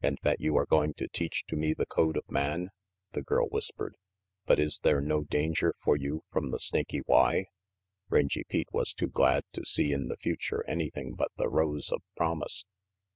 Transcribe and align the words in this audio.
"And 0.00 0.16
that 0.22 0.40
you 0.40 0.56
are 0.58 0.64
going 0.64 0.94
to 0.94 1.08
teach 1.08 1.44
to 1.48 1.56
me 1.56 1.74
the 1.74 1.86
code 1.86 2.16
of 2.16 2.30
man?" 2.30 2.70
the 3.14 3.20
girl 3.20 3.48
whispered. 3.48 3.96
"But 4.44 4.60
is 4.60 4.78
there 4.84 5.00
no 5.00 5.24
danger 5.24 5.74
for 5.82 5.96
you, 5.96 6.22
from 6.30 6.52
the 6.52 6.60
Snaky 6.60 7.00
Y?" 7.08 7.46
Rangy 8.08 8.44
Pete 8.44 8.68
was 8.70 8.92
too 8.92 9.08
glad 9.08 9.42
to 9.54 9.64
see 9.66 9.90
in 9.92 10.06
the 10.06 10.18
future 10.18 10.64
any 10.68 10.90
thing 10.90 11.14
but 11.14 11.32
the 11.36 11.48
rose 11.48 11.90
of 11.90 12.00
promise. 12.16 12.64